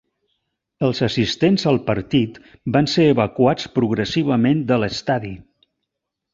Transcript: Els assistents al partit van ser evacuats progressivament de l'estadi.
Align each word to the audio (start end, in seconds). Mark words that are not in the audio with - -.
Els 0.87 1.01
assistents 1.07 1.65
al 1.73 1.77
partit 1.91 2.41
van 2.77 2.91
ser 2.95 3.07
evacuats 3.13 3.69
progressivament 3.79 4.67
de 4.73 4.81
l'estadi. 4.85 5.35